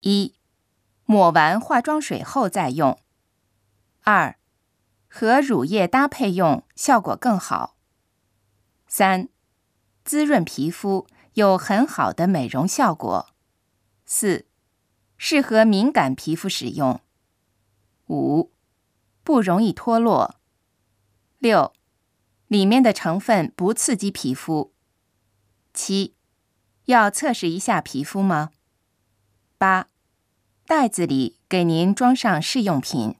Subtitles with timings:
[0.00, 0.34] 一、
[1.04, 2.98] 抹完化妆水后再用；
[4.02, 4.38] 二、
[5.08, 7.76] 和乳液搭配用，效果更好；
[8.86, 9.28] 三、
[10.02, 13.34] 滋润皮肤，有很好的美容效果；
[14.06, 14.46] 四、
[15.18, 17.00] 适合敏感皮肤使用；
[18.06, 18.50] 五、
[19.22, 20.36] 不容易脱落；
[21.38, 21.74] 六、
[22.48, 24.72] 里面的成分不刺激皮肤；
[25.74, 26.16] 七、
[26.86, 28.50] 要测试一下皮肤吗？
[29.58, 29.88] 八、
[30.70, 33.16] 袋子里给您装上试用品。